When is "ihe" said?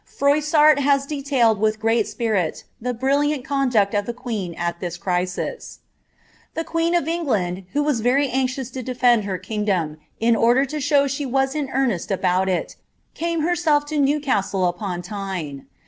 4.09-4.15